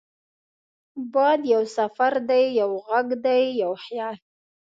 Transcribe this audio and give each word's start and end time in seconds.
باد 1.13 1.39
یو 1.53 1.63
سفر 1.77 2.13
دی، 2.29 2.43
یو 2.59 2.71
غږ 2.87 3.07
دی، 3.25 3.41
یو 3.61 3.71
خیال 3.85 4.15